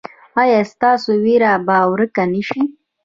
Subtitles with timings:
[0.41, 2.61] ایا ستاسو ویره به ورکه نه شي؟